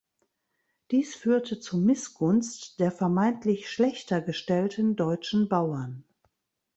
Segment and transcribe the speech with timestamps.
[0.89, 6.03] Dies führte zu Missgunst der vermeintlich schlechter gestellten deutschen Bauern.